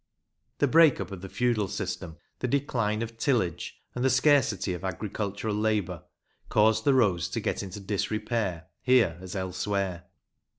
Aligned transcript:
The 0.57 0.65
break 0.67 0.99
up 0.99 1.11
of 1.11 1.21
the 1.21 1.29
feudal 1.29 1.67
system, 1.67 2.17
the 2.39 2.47
decline 2.47 3.03
of 3.03 3.19
tillage, 3.19 3.79
and 3.93 4.03
the 4.03 4.09
scarcity 4.09 4.73
of 4.73 4.83
agricultural 4.83 5.53
labour, 5.53 6.05
caused 6.49 6.85
the 6.85 6.95
roads 6.95 7.29
to 7.29 7.39
get 7.39 7.61
into 7.61 7.79
disrepair 7.79 8.65
here 8.81 9.19
as 9.21 9.35
elsewhere. 9.35 10.05